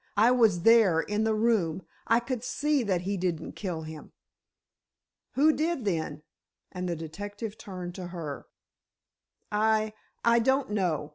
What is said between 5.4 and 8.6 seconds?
did then?" and the detective turned to her.